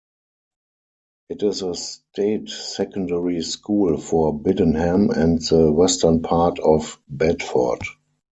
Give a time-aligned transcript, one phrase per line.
[1.29, 7.81] It is a state secondary school for Biddenham and the western part of Bedford.